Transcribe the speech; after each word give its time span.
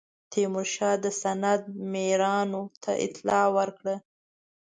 تیمورشاه 0.31 0.95
د 1.03 1.05
سند 1.21 1.61
میرانو 1.91 2.63
ته 2.83 2.91
اطلاع 3.05 3.45
ورکړه. 3.57 3.95